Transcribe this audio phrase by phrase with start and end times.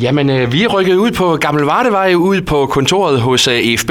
[0.00, 3.90] Jamen, øh, vi er rykket ud på Gammel Vardevej, ud på kontoret hos øh, EFB.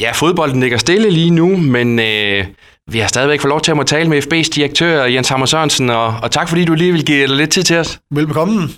[0.00, 2.44] Ja, fodbolden ligger stille lige nu, men øh,
[2.90, 5.90] vi har stadigvæk fået lov til at må tale med FB's direktør, Jens Hammer Sørensen,
[5.90, 7.98] og, og tak fordi du lige vil give dig lidt tid til os.
[8.14, 8.68] Velbekomme.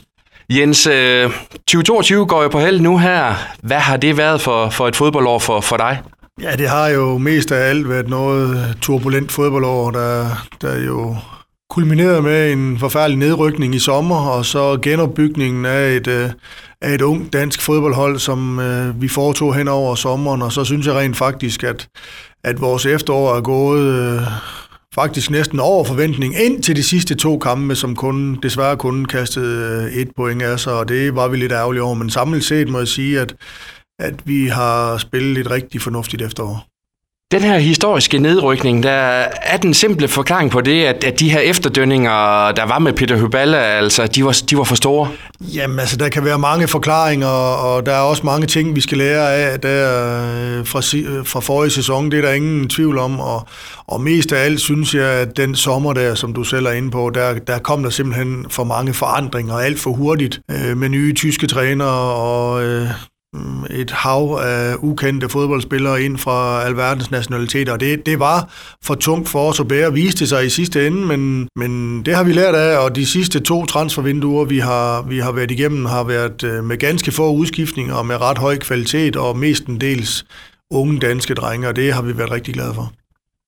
[0.50, 1.30] Jens, øh,
[1.68, 3.34] 2022 går jo på held nu her.
[3.62, 6.00] Hvad har det været for, for et fodboldår for, for dig?
[6.43, 10.27] Ja, det har jo mest af alt været noget turbulent fodboldår, der,
[10.62, 11.16] der jo
[11.75, 16.30] kulminerede med en forfærdelig nedrykning i sommer, og så genopbygningen af et, øh,
[16.80, 20.86] af et ung dansk fodboldhold, som øh, vi foretog hen over sommeren, og så synes
[20.86, 21.89] jeg rent faktisk, at,
[22.44, 24.22] at vores efterår er gået øh,
[24.94, 29.85] faktisk næsten over forventning ind til de sidste to kampe, som kun, desværre kun kastede
[29.85, 32.69] øh, et point af sig, og det var vi lidt ærgerlige over, men samlet set
[32.69, 33.34] må jeg sige, at,
[33.98, 36.73] at vi har spillet et rigtig fornuftigt efterår.
[37.34, 38.91] Den her historiske nedrykning, der
[39.42, 43.16] er den simple forklaring på det, at, at de her efterdønninger, der var med Peter
[43.16, 45.08] Hyballa, altså, de var, de var for store?
[45.55, 48.98] Jamen, altså, der kan være mange forklaringer, og der er også mange ting, vi skal
[48.98, 49.86] lære af der
[50.58, 52.10] øh, fra, øh, fra forrige sæson.
[52.10, 53.46] Det er der ingen tvivl om, og,
[53.86, 56.91] og mest af alt synes jeg, at den sommer der, som du selv er inde
[56.91, 61.14] på, der, der kom der simpelthen for mange forandringer, alt for hurtigt, øh, med nye
[61.14, 62.64] tyske trænere og...
[62.64, 62.88] Øh,
[63.70, 68.50] et hav af ukendte fodboldspillere ind fra alverdens nationaliteter, og det, det var
[68.82, 72.24] for tungt for os at bære, viste sig i sidste ende, men, men det har
[72.24, 76.04] vi lært af, og de sidste to transfervinduer, vi har, vi har været igennem, har
[76.04, 80.24] været øh, med ganske få udskiftninger og med ret høj kvalitet, og mestendels
[80.70, 82.92] unge danske drenge, og det har vi været rigtig glade for.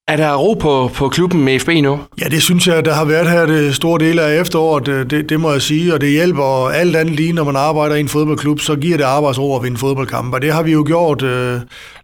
[0.07, 1.99] Er der ro på, på klubben med FB nu?
[2.21, 5.29] Ja, det synes jeg, der har været her det store del af efteråret, øh, det,
[5.29, 8.07] det må jeg sige, og det hjælper alt andet lige, når man arbejder i en
[8.07, 11.59] fodboldklub, så giver det arbejdsro at vinde fodboldkampe, og det har vi jo gjort øh,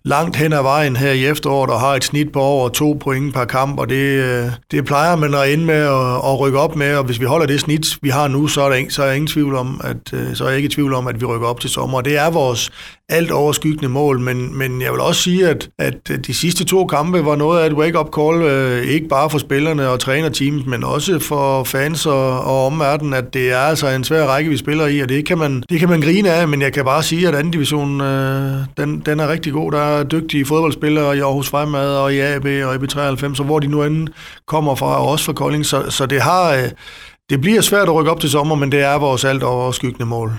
[0.06, 3.34] langt hen ad vejen her i efteråret, og har et snit på over to point
[3.34, 6.76] per kamp, og det, øh, det plejer man at ende med at, at rykke op
[6.76, 9.06] med, og hvis vi holder det snit, vi har nu, så er, der, så er
[9.06, 11.26] jeg ingen tvivl om, at, øh, så er jeg ikke i tvivl om, at vi
[11.26, 12.72] rykker op til sommer, og det er vores
[13.10, 17.26] alt overskyggende mål, men, men jeg vil også sige, at, at de sidste to kampe
[17.26, 21.20] var noget af et wake-up call, øh, ikke bare for spillerne og trænerteamet, men også
[21.20, 25.00] for fans og, og omverdenen, at det er altså en svær række, vi spiller i,
[25.00, 27.36] og det kan man, det kan man grine af, men jeg kan bare sige, at
[27.36, 29.72] anden division, øh, den, den er rigtig god.
[29.72, 33.60] Der er dygtige fodboldspillere i Aarhus Fremad og i AB og i B93, og hvor
[33.60, 34.08] de nu end
[34.48, 36.54] kommer fra, og også fra Kolding, så, så det har...
[36.54, 36.70] Øh,
[37.30, 40.32] det bliver svært at rykke op til sommer, men det er vores alt overskyggende mål.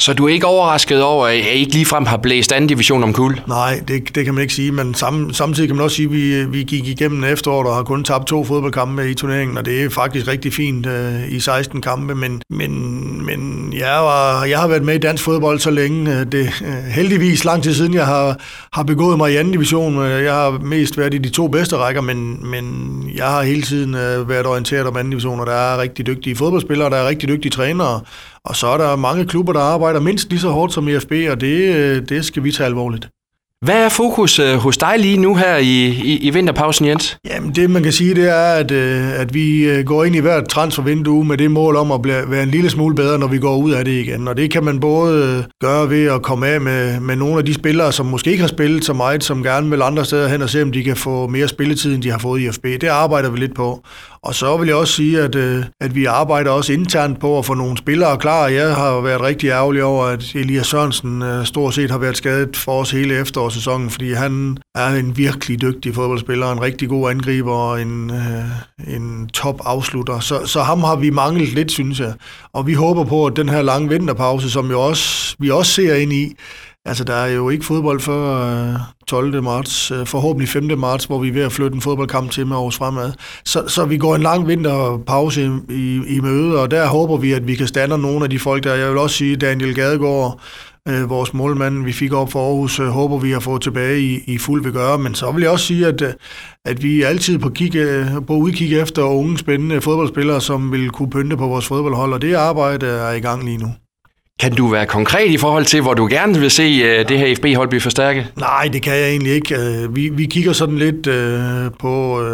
[0.00, 3.12] Så du er ikke overrasket over, at I ikke ligefrem har blæst anden division om
[3.12, 3.40] kul?
[3.48, 6.12] Nej, det, det kan man ikke sige, men sam, samtidig kan man også sige, at
[6.12, 9.84] vi, vi gik igennem efteråret og har kun tabt to fodboldkampe i turneringen, og det
[9.84, 14.68] er faktisk rigtig fint øh, i 16 kampe, men, men, men jeg, var, jeg har
[14.68, 16.12] været med i dansk fodbold så længe.
[16.12, 18.36] Øh, det øh, heldigvis lang tid siden, jeg har,
[18.72, 19.98] har begået mig i anden division.
[19.98, 22.64] Øh, jeg har mest været i de to bedste rækker, men, men
[23.16, 26.36] jeg har hele tiden øh, været orienteret om anden division, og der er rigtig dygtige
[26.36, 28.00] fodboldspillere, der er rigtig dygtige trænere,
[28.44, 31.40] og så er der mange klubber, der arbejder mindst lige så hårdt som EFB, og
[31.40, 33.08] det, øh, det skal vi tage alvorligt.
[33.64, 37.16] Hvad er fokus øh, hos dig lige nu her i, i, i vinterpausen, Jens?
[37.26, 40.48] Jamen det man kan sige, det er, at, øh, at vi går ind i hvert
[40.48, 43.56] transfervindue med det mål om at blive, være en lille smule bedre, når vi går
[43.56, 44.28] ud af det igen.
[44.28, 47.54] Og det kan man både gøre ved at komme af med, med nogle af de
[47.54, 50.50] spillere, som måske ikke har spillet så meget, som gerne vil andre steder hen og
[50.50, 52.64] se, om de kan få mere spilletid, end de har fået i FB.
[52.64, 53.82] Det arbejder vi lidt på.
[54.22, 57.44] Og så vil jeg også sige, at, øh, at vi arbejder også internt på at
[57.44, 58.46] få nogle spillere klar.
[58.48, 62.56] Jeg har været rigtig ærgerlig over, at Elias Sørensen øh, stort set har været skadet
[62.56, 67.52] for os hele efterårssæsonen, fordi han er en virkelig dygtig fodboldspiller, en rigtig god angriber
[67.52, 70.20] og en, øh, en top afslutter.
[70.20, 72.12] Så, så ham har vi manglet lidt, synes jeg.
[72.52, 75.94] Og vi håber på, at den her lange vinterpause, som jo også, vi også ser
[75.94, 76.36] ind i,
[76.84, 79.42] Altså, der er jo ikke fodbold før øh, 12.
[79.42, 80.78] Marts, øh, forhåbentlig 5.
[80.78, 83.12] marts, hvor vi er ved at flytte en fodboldkamp til med års fremad.
[83.44, 87.46] Så, så vi går en lang vinterpause i, i møde, og der håber vi, at
[87.46, 88.74] vi kan stande nogle af de folk, der...
[88.74, 90.40] Jeg vil også sige, Daniel Gadegaard,
[90.88, 94.20] øh, vores målmand, vi fik op for Aarhus, øh, håber vi at få tilbage i,
[94.26, 94.98] i fuld vil gøre.
[94.98, 96.12] Men så vil jeg også sige, at, øh,
[96.64, 100.90] at vi er altid på, kig, øh, på udkig efter unge, spændende fodboldspillere, som vil
[100.90, 103.68] kunne pynte på vores fodboldhold, og det arbejde er i gang lige nu.
[104.40, 107.36] Kan du være konkret i forhold til, hvor du gerne vil se uh, det her
[107.36, 108.32] FB-hold blive forstærket?
[108.36, 109.56] Nej, det kan jeg egentlig ikke.
[109.58, 112.20] Uh, vi, vi kigger sådan lidt uh, på...
[112.20, 112.24] Uh,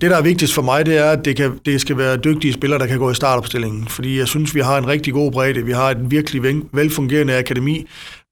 [0.00, 2.52] det, der er vigtigst for mig, det er, at det, kan, det skal være dygtige
[2.52, 3.88] spillere, der kan gå i startopstillingen.
[3.88, 5.64] Fordi jeg synes, vi har en rigtig god bredde.
[5.64, 7.86] Vi har et virkelig velfungerende akademi.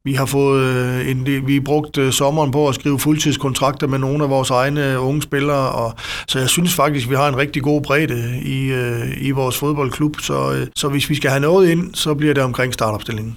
[0.08, 3.98] Vi har fået øh, en, vi har brugt øh, sommeren på at skrive fuldtidskontrakter med
[3.98, 5.94] nogle af vores egne unge spillere, og,
[6.28, 10.20] så jeg synes faktisk, vi har en rigtig god bredde i, øh, i vores fodboldklub,
[10.20, 13.36] så, så hvis vi skal have noget ind, så bliver det omkring startopstillingen.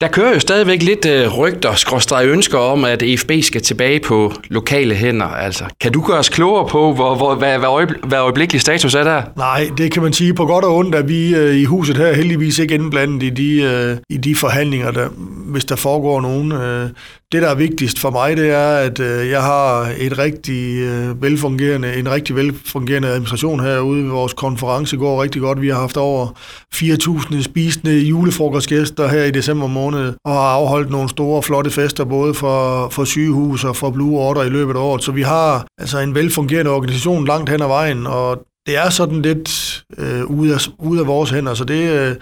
[0.00, 4.32] Der kører jo stadigvæk lidt øh, rygter, skråstrej ønsker om, at EFB skal tilbage på
[4.48, 5.26] lokale hænder.
[5.26, 9.04] Altså, kan du gøre os klogere på, hvor, hvor, hvad, hvad, hvad øjeblikkelig status er
[9.04, 9.22] der?
[9.36, 12.12] Nej, det kan man sige på godt og ondt, at vi øh, i huset her
[12.12, 15.08] heldigvis ikke indblandet i de, øh, i de forhandlinger, der,
[15.56, 16.52] hvis der foregår nogen.
[16.52, 16.90] Øh,
[17.32, 21.22] det, der er vigtigst for mig, det er, at øh, jeg har et rigtig øh,
[21.22, 24.08] velfungerende, en rigtig velfungerende administration herude.
[24.08, 25.60] Vores konference går rigtig godt.
[25.60, 26.26] Vi har haft over
[26.74, 32.34] 4.000 spisende julefrokostgæster her i december måned, og har afholdt nogle store, flotte fester, både
[32.34, 35.04] for, for sygehus og for Blue Order i løbet af året.
[35.04, 39.22] Så vi har altså en velfungerende organisation langt hen ad vejen, og det er sådan
[39.22, 42.16] lidt øh, ude, af, ude af vores hænder, så det, øh,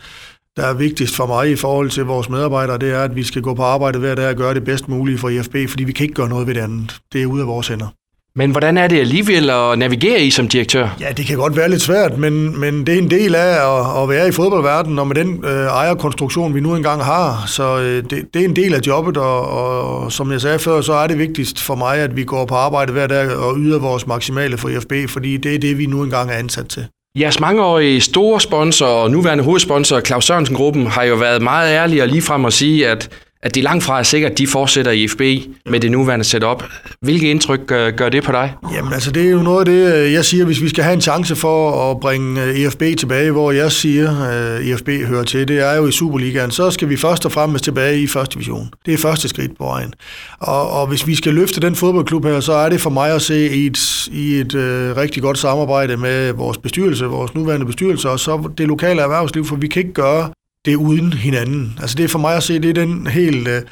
[0.56, 3.43] der er vigtigst for mig i forhold til vores medarbejdere, det er, at vi skal
[3.43, 6.05] gå på arbejde hver dag og gøre det bedst mulige for IFB, fordi vi kan
[6.05, 6.97] ikke gøre noget ved det andet.
[7.12, 7.87] Det er ude af vores hænder.
[8.37, 10.97] Men hvordan er det alligevel at navigere i som direktør?
[11.01, 14.03] Ja, det kan godt være lidt svært, men, men det er en del af at,
[14.03, 17.45] at være i fodboldverdenen, og med den øh, ejerkonstruktion, vi nu engang har.
[17.47, 20.81] Så øh, det, det er en del af jobbet, og, og som jeg sagde før,
[20.81, 23.79] så er det vigtigst for mig, at vi går på arbejde hver dag og yder
[23.79, 26.87] vores maksimale for IFB, fordi det er det, vi nu engang er ansat til.
[27.19, 32.08] Jeres mangeårige store sponsor og nuværende hovedsponsor, Claus Sørensen-gruppen, har jo været meget ærlige og
[32.08, 33.11] ligefrem at sige, at
[33.44, 35.20] at det langt fra er sikkert, at de fortsætter i FB
[35.70, 36.64] med det nuværende setup.
[37.00, 38.55] Hvilke indtryk øh, gør, det på dig?
[38.75, 40.94] Jamen altså, det er jo noget af det, øh, jeg siger, hvis vi skal have
[40.94, 45.49] en chance for at bringe øh, EFB tilbage, hvor jeg siger, at EFB hører til,
[45.49, 48.70] det er jo i Superligaen, så skal vi først og fremmest tilbage i første division.
[48.87, 49.94] Det er første skridt på vejen.
[50.38, 53.23] Og, og hvis vi skal løfte den fodboldklub her, så er det for mig at
[53.23, 58.11] se i et, i et øh, rigtig godt samarbejde med vores bestyrelse, vores nuværende bestyrelse,
[58.11, 60.31] og så det lokale erhvervsliv, for vi kan ikke gøre
[60.64, 61.78] det uden hinanden.
[61.81, 63.62] Altså det er for mig at se, det er den helt øh,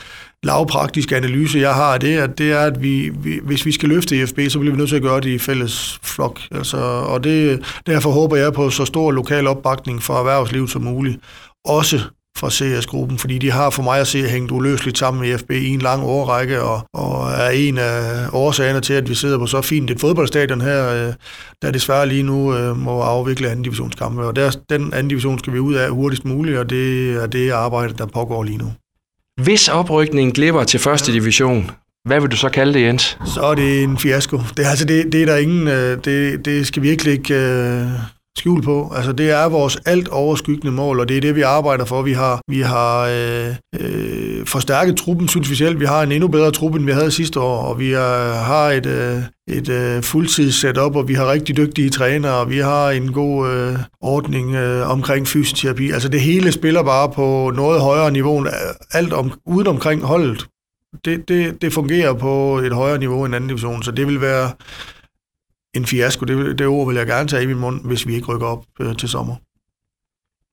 [0.43, 3.89] lavpraktiske analyse, jeg har af det, at det er, at vi, vi, hvis vi skal
[3.89, 6.41] løfte IFB, så bliver vi nødt til at gøre det i fælles flok.
[6.51, 11.19] Altså, og det, derfor håber jeg på så stor lokal opbakning for erhvervslivet som muligt.
[11.65, 12.01] Også
[12.39, 15.69] fra CS-gruppen, fordi de har for mig at se hængt uløseligt sammen med FB i
[15.69, 19.63] en lang årrække, og, og er en af årsagerne til, at vi sidder på så
[19.63, 21.15] fint et fodboldstadion her, øh,
[21.63, 24.23] der desværre lige nu øh, må afvikle anden divisionskampe.
[24.23, 27.51] Og der, den anden division skal vi ud af hurtigst muligt, og det er det
[27.51, 28.73] arbejde, der pågår lige nu.
[29.43, 31.71] Hvis oprykningen glipper til første division,
[32.05, 33.19] hvad vil du så kalde det, Jens?
[33.35, 34.39] Så er det en fiasko.
[34.57, 35.69] Det, altså, det, det er der ingen...
[35.69, 37.35] Øh, det, det skal virkelig ikke...
[38.39, 38.93] Skjul på.
[38.97, 42.03] Altså det er vores alt overskyggende mål, og det er det, vi arbejder for.
[42.03, 45.81] Vi har, vi har øh, øh, forstærket truppen, synes vi selv.
[45.81, 48.71] Vi har en endnu bedre truppe, end vi havde sidste år, og vi er, har
[48.71, 52.91] et, øh, et øh, fuldtids setup, og vi har rigtig dygtige trænere, og vi har
[52.91, 55.91] en god øh, ordning øh, omkring fysioterapi.
[55.91, 58.53] Altså det hele spiller bare på noget højere niveau, øh,
[58.93, 60.47] alt om, uden omkring holdet.
[61.05, 64.51] Det, det, det fungerer på et højere niveau end anden division, så det vil være
[65.75, 66.25] en fiasko.
[66.25, 68.65] Det, det ord vil jeg gerne tage i min mund, hvis vi ikke rykker op
[68.81, 69.35] øh, til sommer.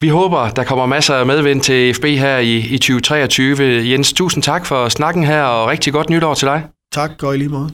[0.02, 3.92] Vi håber, der kommer masser af medvind til FB her i, i 2023.
[3.92, 6.68] Jens, tusind tak for snakken her, og rigtig godt nytår til dig.
[6.92, 7.70] Tak, og i lige måde.